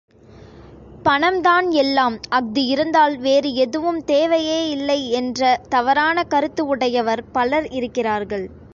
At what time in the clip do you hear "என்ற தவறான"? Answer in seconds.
5.11-6.23